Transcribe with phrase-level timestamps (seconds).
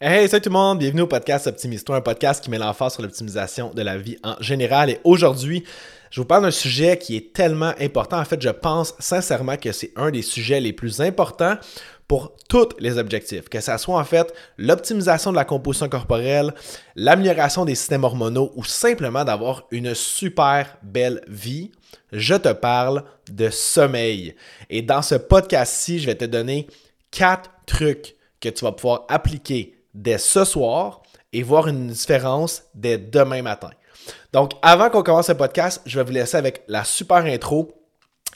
[0.00, 3.02] Hey, salut tout le monde, bienvenue au podcast Optimise-toi, un podcast qui met l'emphase sur
[3.02, 4.90] l'optimisation de la vie en général.
[4.90, 5.64] Et aujourd'hui,
[6.12, 8.20] je vous parle d'un sujet qui est tellement important.
[8.20, 11.56] En fait, je pense sincèrement que c'est un des sujets les plus importants
[12.06, 16.54] pour tous les objectifs, que ce soit en fait l'optimisation de la composition corporelle,
[16.94, 21.72] l'amélioration des systèmes hormonaux ou simplement d'avoir une super belle vie.
[22.12, 23.02] Je te parle
[23.32, 24.36] de sommeil.
[24.70, 26.68] Et dans ce podcast-ci, je vais te donner
[27.10, 31.02] quatre trucs que tu vas pouvoir appliquer dès ce soir
[31.32, 33.70] et voir une différence dès demain matin.
[34.32, 37.72] Donc, avant qu'on commence le podcast, je vais vous laisser avec la super intro.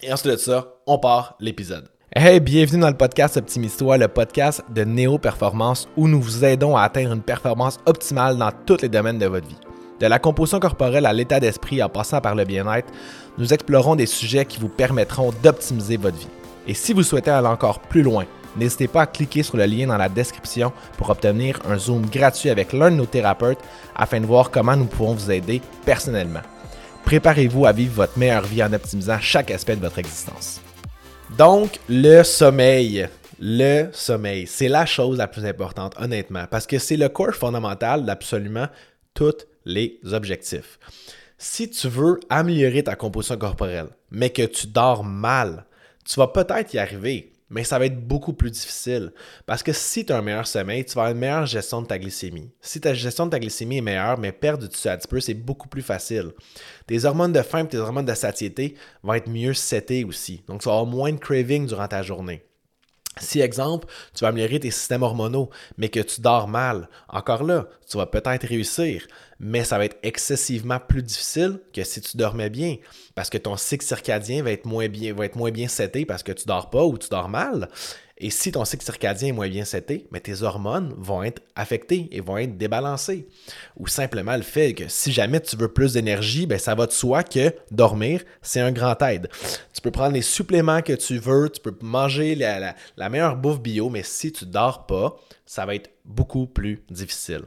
[0.02, 1.88] Et ensuite de ça, on part l'épisode.
[2.14, 6.76] Hey, bienvenue dans le podcast Optimise-toi, le podcast de Néo Performance où nous vous aidons
[6.76, 9.56] à atteindre une performance optimale dans tous les domaines de votre vie.
[10.00, 12.92] De la composition corporelle à l'état d'esprit en passant par le bien-être,
[13.38, 16.28] nous explorons des sujets qui vous permettront d'optimiser votre vie.
[16.66, 19.86] Et si vous souhaitez aller encore plus loin, n'hésitez pas à cliquer sur le lien
[19.86, 23.60] dans la description pour obtenir un Zoom gratuit avec l'un de nos thérapeutes
[23.94, 26.42] afin de voir comment nous pouvons vous aider personnellement.
[27.04, 30.60] Préparez-vous à vivre votre meilleure vie en optimisant chaque aspect de votre existence.
[31.36, 33.08] Donc, le sommeil.
[33.40, 38.04] Le sommeil, c'est la chose la plus importante, honnêtement, parce que c'est le corps fondamental
[38.04, 38.68] d'absolument
[39.14, 40.78] tous les objectifs.
[41.38, 45.64] Si tu veux améliorer ta composition corporelle, mais que tu dors mal,
[46.04, 49.12] tu vas peut-être y arriver, mais ça va être beaucoup plus difficile.
[49.46, 51.86] Parce que si tu as un meilleur sommeil, tu vas avoir une meilleure gestion de
[51.86, 52.50] ta glycémie.
[52.60, 55.68] Si ta gestion de ta glycémie est meilleure, mais perdre du petit peu, c'est beaucoup
[55.68, 56.32] plus facile.
[56.86, 60.42] Tes hormones de faim et tes hormones de satiété vont être mieux setées aussi.
[60.48, 62.42] Donc, tu vas avoir moins de craving durant ta journée.
[63.20, 67.66] Si, exemple, tu vas améliorer tes systèmes hormonaux, mais que tu dors mal, encore là,
[67.88, 69.06] tu vas peut-être réussir,
[69.38, 72.76] mais ça va être excessivement plus difficile que si tu dormais bien,
[73.14, 76.22] parce que ton cycle circadien va être moins bien, va être moins bien seté parce
[76.22, 77.68] que tu dors pas ou tu dors mal.
[78.24, 82.08] Et si ton cycle circadien est moins bien seté, mais tes hormones vont être affectées
[82.12, 83.26] et vont être débalancées.
[83.76, 86.92] Ou simplement le fait que si jamais tu veux plus d'énergie, ben ça va de
[86.92, 89.28] soi que dormir, c'est un grand aide.
[89.74, 93.90] Tu peux prendre les suppléments que tu veux, tu peux manger la, meilleure bouffe bio,
[93.90, 97.42] mais si tu dors pas, ça va être beaucoup plus difficile.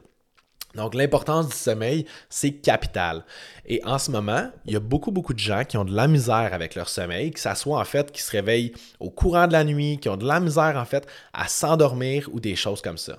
[0.76, 3.24] Donc, l'importance du sommeil, c'est capital.
[3.66, 6.08] Et en ce moment, il y a beaucoup, beaucoup de gens qui ont de la
[6.08, 9.54] misère avec leur sommeil, que ce soit en fait qui se réveillent au courant de
[9.54, 12.98] la nuit, qui ont de la misère en fait à s'endormir ou des choses comme
[12.98, 13.18] ça.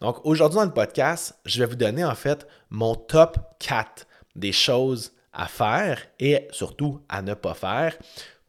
[0.00, 4.52] Donc, aujourd'hui dans le podcast, je vais vous donner en fait mon top 4 des
[4.52, 7.96] choses à faire et surtout à ne pas faire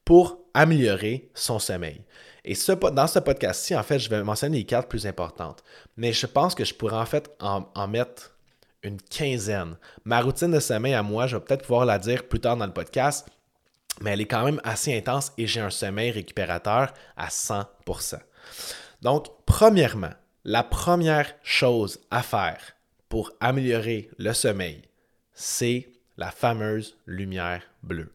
[0.06, 2.02] pour améliorer son sommeil.
[2.48, 5.64] Et ce, dans ce podcast-ci, en fait, je vais mentionner les quatre plus importantes.
[5.98, 8.35] Mais je pense que je pourrais en fait en mettre
[8.86, 9.78] une quinzaine.
[10.06, 12.66] Ma routine de sommeil à moi, je vais peut-être pouvoir la dire plus tard dans
[12.66, 13.28] le podcast,
[14.02, 18.20] mais elle est quand même assez intense et j'ai un sommeil récupérateur à 100%.
[19.02, 20.14] Donc, premièrement,
[20.44, 22.76] la première chose à faire
[23.10, 24.84] pour améliorer le sommeil,
[25.34, 28.12] c'est la fameuse lumière bleue.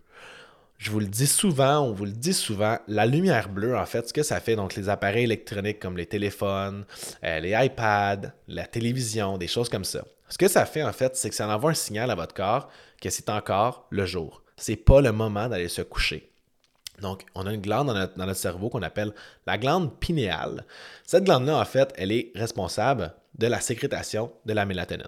[0.79, 4.09] Je vous le dis souvent, on vous le dit souvent, la lumière bleue, en fait,
[4.09, 6.87] ce que ça fait, donc les appareils électroniques comme les téléphones,
[7.23, 10.05] euh, les iPads, la télévision, des choses comme ça.
[10.31, 12.69] Ce que ça fait, en fait, c'est que ça envoie un signal à votre corps
[13.01, 14.43] que c'est encore le jour.
[14.57, 16.31] C'est pas le moment d'aller se coucher.
[17.01, 19.13] Donc, on a une glande dans notre, cerveau qu'on appelle
[19.47, 20.65] la glande pinéale.
[21.05, 25.07] Cette glande-là, en fait, elle est responsable de la sécrétation de la mélatonine.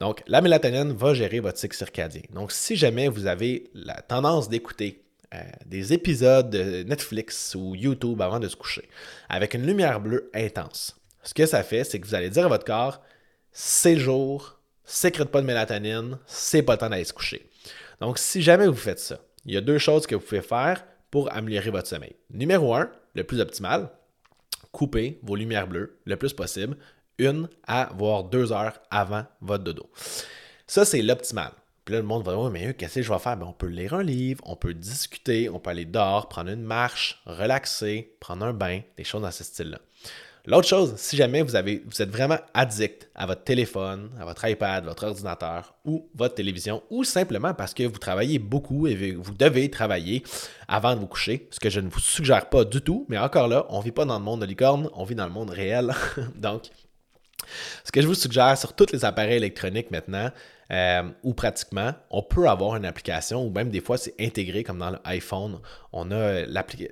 [0.00, 2.22] Donc, la mélatonine va gérer votre cycle circadien.
[2.30, 8.20] Donc, si jamais vous avez la tendance d'écouter euh, des épisodes de Netflix ou YouTube
[8.20, 8.88] avant de se coucher
[9.28, 12.48] avec une lumière bleue intense, ce que ça fait, c'est que vous allez dire à
[12.48, 13.00] votre corps
[13.52, 17.48] c'est le jour, sécrète pas de mélatonine, c'est pas le temps d'aller se coucher.
[18.00, 20.84] Donc, si jamais vous faites ça, il y a deux choses que vous pouvez faire
[21.10, 22.16] pour améliorer votre sommeil.
[22.30, 23.90] Numéro un, le plus optimal,
[24.72, 26.76] coupez vos lumières bleues le plus possible,
[27.18, 29.90] une à voire deux heures avant votre dodo.
[30.66, 31.52] Ça, c'est l'optimal.
[31.84, 33.36] Puis là, le monde va dire, mais qu'est-ce que je vais faire?
[33.36, 36.62] Ben, on peut lire un livre, on peut discuter, on peut aller dehors, prendre une
[36.62, 39.80] marche, relaxer, prendre un bain, des choses dans ce style-là.
[40.44, 45.06] L'autre chose, si jamais vous, êtes vraiment addict à votre téléphone, à votre iPad, votre
[45.06, 50.24] ordinateur ou votre télévision, ou simplement parce que vous travaillez beaucoup et vous devez travailler
[50.66, 53.46] avant de vous coucher, ce que je ne vous suggère pas du tout, mais encore
[53.46, 55.50] là, on ne vit pas dans le monde de licorne, on vit dans le monde
[55.50, 55.94] réel.
[56.34, 56.64] Donc,
[57.84, 60.32] ce que je vous suggère sur tous les appareils électroniques maintenant,
[60.72, 64.78] euh, ou pratiquement, on peut avoir une application, ou même des fois c'est intégré comme
[64.78, 65.60] dans l'iPhone,
[65.92, 66.44] on a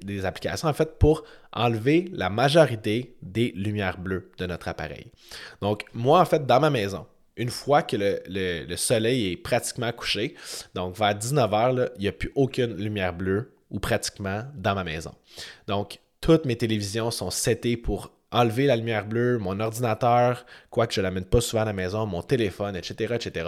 [0.02, 5.06] des applications en fait pour enlever la majorité des lumières bleues de notre appareil.
[5.62, 7.06] Donc moi en fait dans ma maison,
[7.36, 10.34] une fois que le, soleil est pratiquement couché,
[10.74, 15.14] donc vers 19h, il n'y a plus aucune lumière bleue ou pratiquement dans ma maison.
[15.66, 21.00] Donc toutes mes télévisions sont setées pour enlever la lumière bleue, mon ordinateur, quoique je
[21.00, 23.46] ne l'amène pas souvent à la maison, mon téléphone, etc., etc.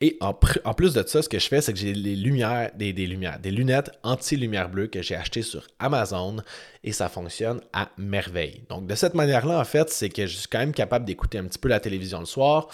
[0.00, 2.92] Et en, plus de ça, ce que je fais, c'est que j'ai des lumières, des,
[2.92, 6.36] lumières, des lunettes anti-lumière bleue que j'ai achetées sur Amazon
[6.82, 8.64] et ça fonctionne à merveille.
[8.68, 11.44] Donc de cette manière-là, en fait, c'est que je suis quand même capable d'écouter un
[11.44, 12.68] petit peu la télévision le soir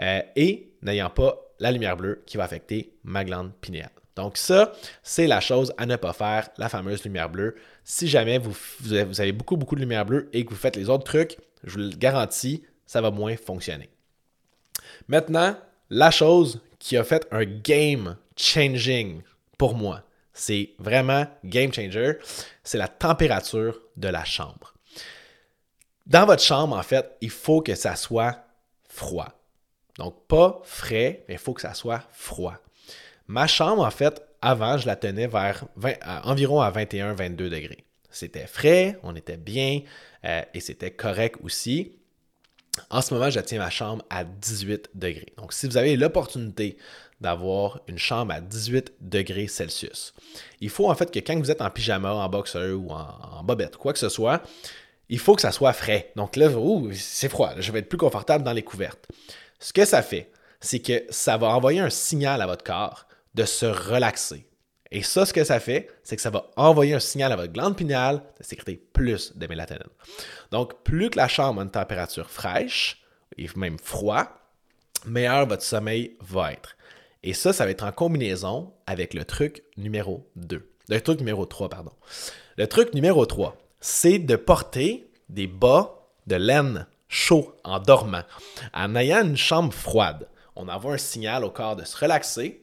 [0.00, 3.90] euh, et n'ayant pas la lumière bleue qui va affecter ma glande pinéale.
[4.16, 4.72] Donc ça,
[5.02, 7.56] c'est la chose à ne pas faire, la fameuse lumière bleue.
[7.84, 8.54] Si jamais vous,
[8.92, 11.78] avez beaucoup, beaucoup de lumière bleue et que vous faites les autres trucs, je vous
[11.78, 13.88] le garantis, ça va moins fonctionner.
[15.08, 15.56] Maintenant,
[15.88, 19.22] la chose qui a fait un game changing
[19.56, 22.18] pour moi, c'est vraiment game changer,
[22.64, 24.74] c'est la température de la chambre.
[26.06, 28.44] Dans votre chambre, en fait, il faut que ça soit
[28.88, 29.28] froid.
[29.98, 32.56] Donc, pas frais, mais il faut que ça soit froid.
[33.32, 35.64] Ma chambre, en fait, avant, je la tenais vers
[36.24, 37.86] environ à 21-22 degrés.
[38.10, 39.80] C'était frais, on était bien
[40.26, 41.92] euh, et c'était correct aussi.
[42.90, 45.32] En ce moment, je tiens ma chambre à 18 degrés.
[45.38, 46.76] Donc, si vous avez l'opportunité
[47.22, 50.12] d'avoir une chambre à 18 degrés Celsius,
[50.60, 53.78] il faut en fait que quand vous êtes en pyjama, en boxeur ou en, bobette,
[53.78, 54.42] quoi que ce soit,
[55.08, 56.12] il faut que ça soit frais.
[56.16, 56.50] Donc là,
[56.92, 59.08] c'est froid, je vais être plus confortable dans les couvertes.
[59.58, 60.30] Ce que ça fait,
[60.60, 64.46] c'est que ça va envoyer un signal à votre corps de se relaxer.
[64.90, 67.52] Et ça, ce que ça fait, c'est que ça va envoyer un signal à votre
[67.52, 69.86] glande pinéale de sécréter plus de mélatonine.
[70.50, 73.02] Donc, plus que la chambre a une température fraîche,
[73.38, 74.28] et même froid,
[75.06, 76.76] meilleur votre sommeil va être.
[77.22, 80.68] Et ça, ça va être en combinaison avec le truc numéro 2.
[80.88, 81.92] Le truc numéro 3, pardon.
[82.58, 88.24] Le truc numéro 3, c'est de porter des bas de laine chauds en dormant.
[88.74, 92.61] En ayant une chambre froide, on envoie un signal au corps de se relaxer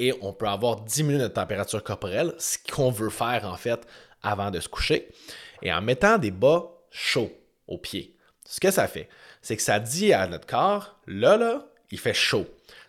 [0.00, 3.86] et on peut avoir diminué notre température corporelle, ce qu'on veut faire en fait
[4.22, 5.08] avant de se coucher.
[5.60, 7.30] Et en mettant des bas chauds
[7.68, 8.16] aux pieds,
[8.46, 9.10] ce que ça fait,
[9.42, 12.46] c'est que ça dit à notre corps, là, là, il fait chaud.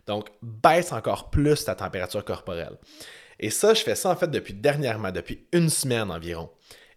[0.08, 2.78] Donc, baisse encore plus ta température corporelle.
[3.42, 6.50] Et ça, je fais ça en fait depuis dernièrement, depuis une semaine environ.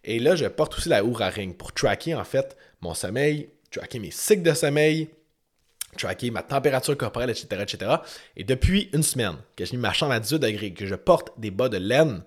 [0.05, 3.99] Et là, je porte aussi la Oura Ring pour tracker en fait mon sommeil, tracker
[3.99, 5.09] mes cycles de sommeil,
[5.95, 7.91] tracker ma température corporelle, etc., etc.
[8.35, 11.39] Et depuis une semaine que j'ai mis ma chambre à 18 degrés, que je porte
[11.39, 12.23] des bas de laine,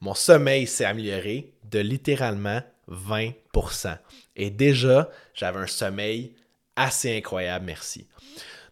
[0.00, 2.60] mon sommeil s'est amélioré de littéralement
[2.90, 3.96] 20%.
[4.36, 6.34] Et déjà, j'avais un sommeil
[6.76, 8.08] assez incroyable, merci.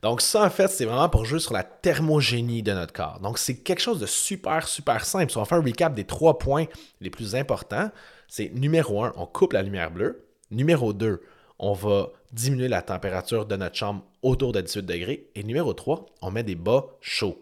[0.03, 3.21] Donc ça, en fait, c'est vraiment pour jouer sur la thermogénie de notre corps.
[3.21, 5.31] Donc c'est quelque chose de super, super simple.
[5.31, 6.67] Si on fait un recap des trois points
[7.01, 7.91] les plus importants,
[8.27, 10.27] c'est numéro un, on coupe la lumière bleue.
[10.51, 11.23] Numéro 2,
[11.61, 15.29] on va diminuer la température de notre chambre autour de 18 degrés.
[15.35, 17.39] Et numéro 3, on met des bas chauds.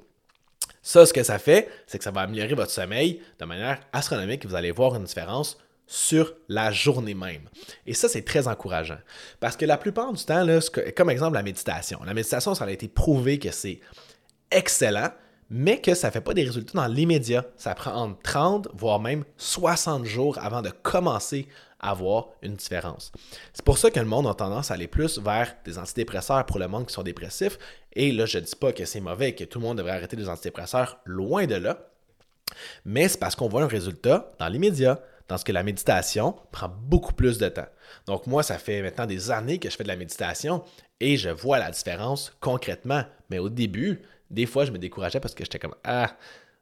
[0.82, 4.44] Ça, ce que ça fait, c'est que ça va améliorer votre sommeil de manière astronomique.
[4.44, 5.56] Vous allez voir une différence
[5.86, 7.48] sur la journée même.
[7.86, 8.98] Et ça, c'est très encourageant.
[9.38, 10.44] Parce que la plupart du temps,
[10.96, 12.00] comme exemple la méditation.
[12.04, 13.80] La méditation, ça a été prouvé que c'est
[14.50, 15.10] excellent,
[15.48, 17.44] mais que ça ne fait pas des résultats dans l'immédiat.
[17.56, 21.46] Ça prend entre 30, voire même 60 jours avant de commencer
[21.80, 23.12] à voir une différence.
[23.52, 26.58] C'est pour ça que le monde a tendance à aller plus vers des antidépresseurs pour
[26.58, 27.58] le monde qui sont dépressifs.
[27.92, 29.92] Et là, je ne dis pas que c'est mauvais et que tout le monde devrait
[29.92, 31.90] arrêter les antidépresseurs, loin de là.
[32.84, 36.68] Mais c'est parce qu'on voit un résultat dans l'immédiat, dans ce que la méditation prend
[36.68, 37.66] beaucoup plus de temps.
[38.06, 40.64] Donc moi, ça fait maintenant des années que je fais de la méditation
[41.00, 43.04] et je vois la différence concrètement.
[43.30, 46.16] Mais au début, des fois, je me décourageais parce que j'étais comme Ah,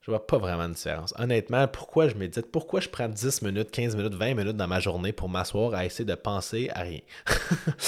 [0.06, 1.12] je vois pas vraiment de différence.
[1.18, 2.46] Honnêtement, pourquoi je médite?
[2.52, 5.84] Pourquoi je prends 10 minutes, 15 minutes, 20 minutes dans ma journée pour m'asseoir à
[5.84, 7.00] essayer de penser à rien?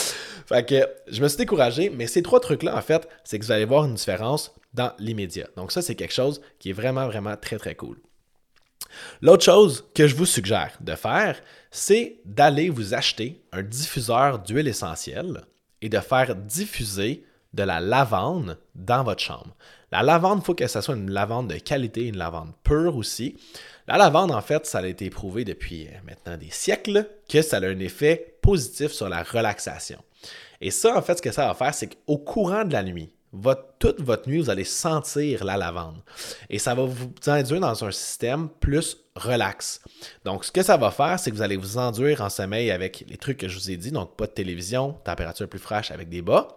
[0.47, 3.53] Fait que je me suis découragé, mais ces trois trucs-là, en fait, c'est que vous
[3.53, 5.47] allez voir une différence dans l'immédiat.
[5.57, 7.99] Donc, ça, c'est quelque chose qui est vraiment, vraiment très, très cool.
[9.23, 14.67] L'autre chose que je vous suggère de faire, c'est d'aller vous acheter un diffuseur d'huile
[14.67, 15.43] essentielle
[15.83, 17.25] et de faire diffuser
[17.55, 19.57] de la lavande dans votre chambre.
[19.91, 23.37] La lavande, il faut que ce soit une lavande de qualité, une lavande pure aussi.
[23.87, 27.57] La lavande, en fait, ça a été prouvé depuis euh, maintenant des siècles que ça
[27.57, 29.99] a un effet positif sur la relaxation.
[30.61, 33.11] Et ça, en fait, ce que ça va faire, c'est qu'au courant de la nuit,
[33.79, 36.03] toute votre nuit, vous allez sentir la lavande.
[36.51, 39.81] Et ça va vous induire dans un système plus relax.
[40.25, 43.05] Donc, ce que ça va faire, c'est que vous allez vous enduire en sommeil avec
[43.09, 46.09] les trucs que je vous ai dit, donc pas de télévision, température plus fraîche avec
[46.09, 46.49] des bas.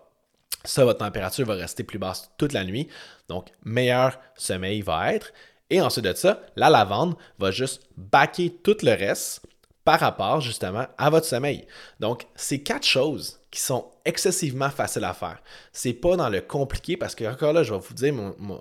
[0.63, 2.87] Ça, votre température va rester plus basse toute la nuit.
[3.29, 5.33] Donc, meilleur sommeil va être.
[5.69, 9.41] Et ensuite de ça, la lavande va juste baquer tout le reste
[9.83, 11.65] par rapport justement à votre sommeil.
[11.99, 15.41] Donc, c'est quatre choses qui sont excessivement faciles à faire.
[15.73, 18.13] C'est pas dans le compliqué parce que encore là, je vais vous dire,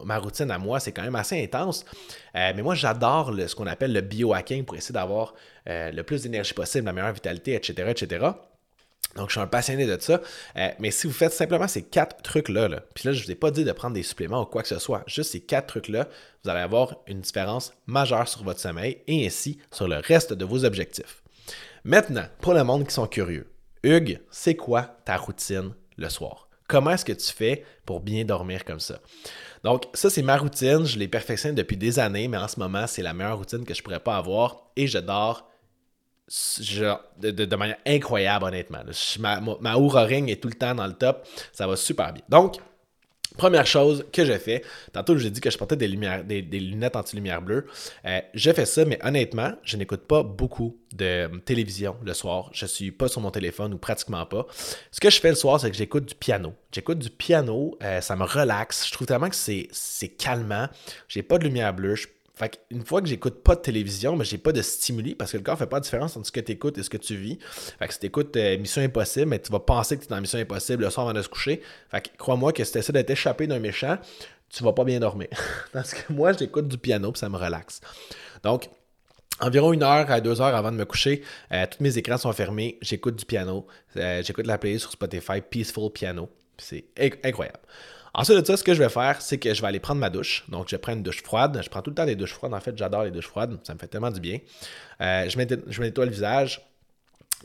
[0.04, 1.85] ma routine à moi, c'est quand même assez intense.
[2.35, 5.35] Euh, mais moi, j'adore ce qu'on appelle le biohacking pour essayer d'avoir
[5.69, 8.26] euh, le plus d'énergie possible, la meilleure vitalité, etc., etc.
[9.17, 10.21] Donc, je suis un passionné de ça.
[10.57, 13.31] Euh, mais si vous faites simplement ces quatre trucs-là, là, puis là, je ne vous
[13.33, 15.67] ai pas dit de prendre des suppléments ou quoi que ce soit, juste ces quatre
[15.67, 16.09] trucs-là,
[16.45, 20.45] vous allez avoir une différence majeure sur votre sommeil et ainsi sur le reste de
[20.45, 21.23] vos objectifs.
[21.85, 23.50] Maintenant, pour le monde qui sont curieux,
[23.83, 26.49] Hugues, c'est quoi ta routine le soir?
[26.69, 29.00] Comment est-ce que tu fais pour bien dormir comme ça?
[29.64, 30.85] Donc, ça, c'est ma routine.
[30.85, 33.75] Je l'ai perfectionnée depuis des années, mais en ce moment, c'est la meilleure routine que
[33.75, 35.50] je pourrais pas avoir et je dors
[37.19, 38.81] de, manière incroyable, honnêtement.
[39.19, 41.27] Ma, ma, ring est tout le temps dans le top.
[41.53, 42.23] Ça va super bien.
[42.29, 42.59] Donc,
[43.37, 46.97] Première chose que j'ai fait, tantôt j'ai dit que je portais des, lumières, des, lunettes
[46.97, 47.65] anti-lumière bleue.
[48.05, 52.51] Euh, j'ai fait ça, mais honnêtement, je n'écoute pas beaucoup de télévision le soir.
[52.53, 54.47] Je suis pas sur mon téléphone ou pratiquement pas.
[54.91, 56.55] Ce que je fais le soir, c'est que j'écoute du piano.
[56.73, 58.87] J'écoute du piano, euh, ça me relaxe.
[58.89, 60.69] Je trouve tellement que c'est calmant.
[61.07, 61.95] J'ai pas de lumière bleue.
[61.95, 62.09] Je
[62.41, 65.37] fait une fois que j'écoute pas de télévision, mais j'ai pas de stimuli parce que
[65.37, 67.17] le corps fait pas de différence entre ce que tu écoutes et ce que tu
[67.17, 67.39] vis.
[67.79, 70.11] Fait que si tu écoutes euh, Mission Impossible, mais tu vas penser que tu es
[70.11, 71.63] dans Mission Impossible le soir avant de se coucher.
[71.91, 73.99] Fait que crois-moi que si tu essaies d'être échappé d'un méchant,
[74.49, 75.29] tu vas pas bien dormir.
[75.73, 77.81] parce que moi, j'écoute du piano et ça me relaxe.
[78.43, 78.69] Donc,
[79.43, 82.33] Environ une heure à deux heures avant de me coucher, euh, tous mes écrans sont
[82.35, 83.67] fermés, j'écoute du piano,
[83.97, 86.29] euh, j'écoute la playlist sur Spotify Peaceful Piano.
[86.59, 86.85] C'est
[87.25, 87.61] incroyable.
[88.14, 90.11] Ensuite de ça, ce que je vais faire, c'est que je vais aller prendre ma
[90.11, 90.45] douche.
[90.49, 91.61] Donc, je prends une douche froide.
[91.62, 92.55] Je prends tout le temps des douches froides.
[92.55, 93.59] En fait, j'adore les douches froides.
[93.62, 94.38] Ça me fait tellement du bien.
[95.00, 96.61] Euh, je, je nettoie le visage,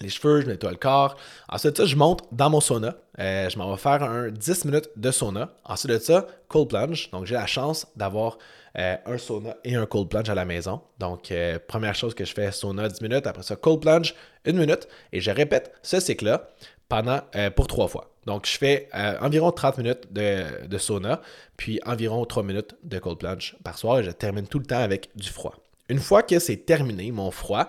[0.01, 1.17] les cheveux, je nettoie le corps.
[1.49, 2.95] Ensuite de ça, je monte dans mon sauna.
[3.19, 5.53] Euh, je m'en vais faire un 10 minutes de sauna.
[5.65, 7.11] Ensuite de ça, cold plunge.
[7.11, 8.39] Donc, j'ai la chance d'avoir
[8.77, 10.81] euh, un sauna et un cold plunge à la maison.
[10.97, 11.31] Donc,
[11.67, 13.27] première chose que je fais, sauna 10 minutes.
[13.27, 14.87] Après ça, cold plunge, une minute.
[15.13, 16.47] Et je répète ce cycle-là
[16.89, 17.21] pendant,
[17.55, 18.14] pour trois fois.
[18.25, 21.21] Donc, je fais euh, environ 30 minutes de, sauna,
[21.57, 24.79] puis environ 3 minutes de cold plunge par soir et je termine tout le temps
[24.79, 25.55] avec du froid.
[25.89, 27.67] Une fois que c'est terminé, mon froid,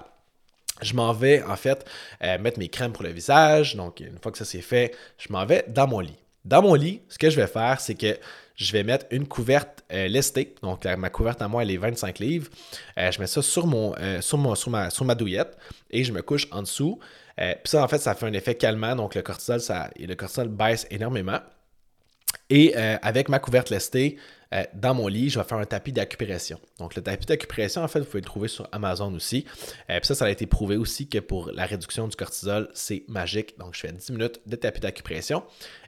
[0.82, 1.86] je m'en vais en fait
[2.22, 3.76] euh, mettre mes crèmes pour le visage.
[3.76, 6.16] Donc, une fois que ça c'est fait, je m'en vais dans mon lit.
[6.44, 8.16] Dans mon lit, ce que je vais faire, c'est que
[8.56, 10.54] je vais mettre une couverte euh, lestée.
[10.62, 12.50] Donc, ma couverte à moi, elle est 25 livres.
[12.96, 15.56] je mets ça sur, mon, sur, sur, ma, sur ma douillette
[15.90, 16.98] et je me couche en dessous.
[17.40, 20.14] Euh, puis ça, en fait, ça fait un effet calmant, donc le cortisol, ça, le
[20.14, 21.38] cortisol baisse énormément.
[22.48, 24.16] Et euh, avec ma couverte lestée,
[24.54, 26.60] euh, dans mon lit, je vais faire un tapis d'acupression.
[26.78, 29.44] Donc, le tapis d'acupression, en fait, vous pouvez le trouver sur Amazon aussi.
[29.88, 33.58] puis ça, ça a été prouvé aussi que pour la réduction du cortisol, c'est magique.
[33.58, 35.42] Donc, je fais 10 minutes de tapis d'acupression.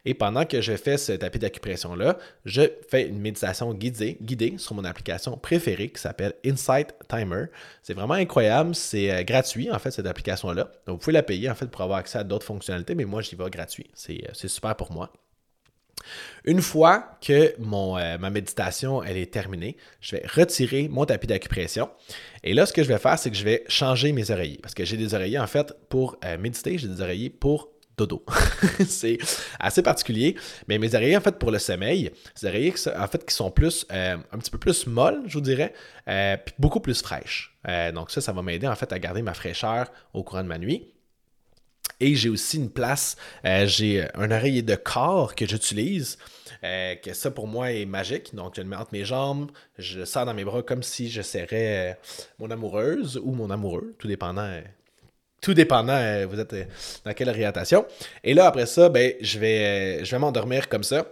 [0.04, 4.74] Et pendant que je fais ce tapis d'acupression-là, je fais une méditation guidée, guidée sur
[4.74, 7.46] mon application préférée qui s'appelle Insight Timer.
[7.82, 8.74] C'est vraiment incroyable.
[8.74, 10.70] C'est gratuit, en fait, cette application-là.
[10.86, 13.22] Donc, vous pouvez la payer, en fait, pour avoir accès à d'autres fonctionnalités, mais moi,
[13.22, 13.90] j'y vais gratuit.
[13.94, 15.12] C'est super pour moi.
[16.44, 21.26] Une fois que mon, euh, ma méditation elle est terminée, je vais retirer mon tapis
[21.26, 21.90] d'acupression.
[22.44, 24.58] Et là, ce que je vais faire, c'est que je vais changer mes oreillers.
[24.62, 28.24] Parce que j'ai des oreillers, en fait, pour euh, méditer, j'ai des oreillers pour dodo.
[28.86, 29.18] c'est
[29.58, 30.36] assez particulier.
[30.68, 33.84] Mais mes oreillers, en fait, pour le sommeil, des oreillers, en fait, qui sont plus,
[33.92, 35.74] euh, un petit peu plus molles, je vous dirais,
[36.06, 37.58] puis beaucoup plus fraîches.
[37.94, 40.58] donc ça, ça va m'aider, en fait, à garder ma fraîcheur au courant de ma
[40.58, 40.92] nuit.
[42.00, 46.18] Et j'ai aussi une place, euh, j'ai un oreiller de corps que j'utilise.
[46.64, 48.34] Euh, que ça pour moi est magique.
[48.34, 51.08] Donc je le mets entre mes jambes, je le sers dans mes bras comme si
[51.08, 51.94] je serrais euh,
[52.40, 54.60] mon amoureuse ou mon amoureux, tout dépendant.
[55.40, 56.54] tout dépendant, vous êtes
[57.04, 57.86] dans quelle orientation.
[58.24, 61.06] Et là, après ça, ben, je vais, je vais m'endormir comme ça,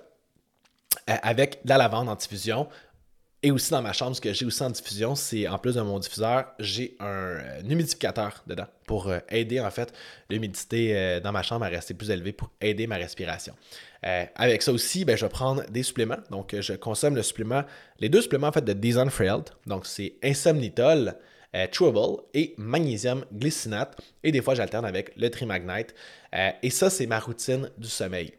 [1.07, 2.67] avec de la lavande en diffusion,
[3.47, 5.81] et aussi dans ma chambre, ce que j'ai aussi en diffusion, c'est en plus de
[5.81, 9.93] mon diffuseur, j'ai un, humidificateur dedans pour euh, aider en fait
[10.29, 13.55] l'humidité euh, dans ma chambre à rester plus élevée pour aider ma respiration.
[14.05, 16.19] Euh, avec ça aussi, ben, je vais prendre des suppléments.
[16.33, 17.63] Donc, je consomme le supplément,
[18.01, 19.53] les deux suppléments en fait de Design Health.
[19.65, 21.15] Donc, c'est Insomnitol,
[21.71, 23.97] Chewable et magnésium glycinate.
[24.25, 25.95] Et des fois, j'alterne avec le Trimagnite.
[26.63, 28.33] et ça, c'est ma routine du sommeil.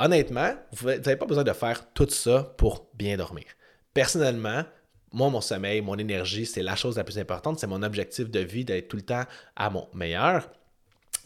[0.00, 3.44] Honnêtement, vous n'avez pas besoin de faire tout ça pour bien dormir.
[3.94, 4.64] Personnellement,
[5.12, 7.58] moi, mon sommeil, mon énergie, c'est la chose la plus importante.
[7.58, 9.24] C'est mon objectif de vie d'être tout le temps
[9.56, 10.48] à mon meilleur.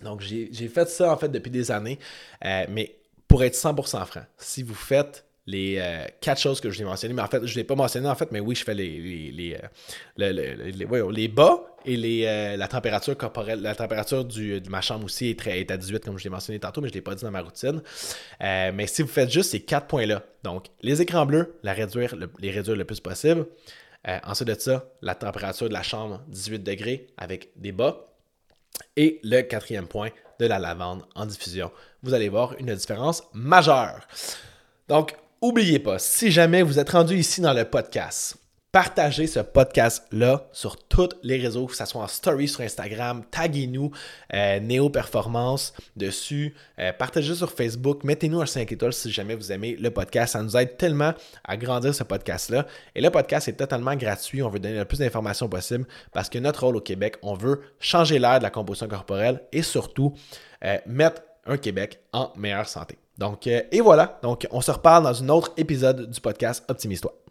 [0.03, 1.99] Donc, j'ai fait ça, en fait, depuis des années.
[2.45, 2.97] Euh, mais
[3.29, 6.87] pour être 100% franc, si vous faites les euh, quatre choses que je vous ai
[6.87, 8.75] mentionnées, mais en fait, je ne l'ai pas mentionné, en fait, mais oui, je fais
[8.75, 9.59] les, les,
[10.19, 15.29] euh, les, bas et les, la température corporelle, la température du, de ma chambre aussi
[15.29, 17.31] est, à 18, comme je l'ai mentionné tantôt, mais je ne l'ai pas dit dans
[17.31, 17.83] ma routine.
[18.41, 22.51] mais si vous faites juste ces quatre points-là, donc les écrans bleus, la réduire, les
[22.51, 23.47] réduire le plus possible.
[24.25, 28.09] ensuite de ça, la température de la chambre, 18 degrés avec des bas.
[28.97, 31.71] Et le quatrième point, de la lavande en diffusion.
[32.03, 34.07] Vous allez voir une différence majeure.
[34.89, 38.37] Donc, n'oubliez pas, si jamais vous êtes rendu ici dans le podcast,
[38.75, 43.93] partagez ce podcast-là sur tous les réseaux, que ce soit en story sur Instagram, taguez-nous
[44.35, 49.53] euh, Néo Performance dessus, euh, partagez sur Facebook, mettez-nous un 5 étoiles si jamais vous
[49.53, 50.33] aimez le podcast.
[50.33, 51.15] Ça nous aide tellement
[51.45, 52.67] à grandir ce podcast-là.
[52.97, 54.43] Et le podcast est totalement gratuit.
[54.43, 57.61] On veut donner le plus d'informations possible parce que notre rôle au Québec, on veut
[57.79, 60.15] changer l'air de la composition corporelle et surtout
[60.65, 62.99] euh, mettre un Québec en meilleure santé.
[63.19, 64.19] Donc, et voilà.
[64.25, 67.24] Donc, on se reparle dans un autre épisode du podcast Optimise-toi.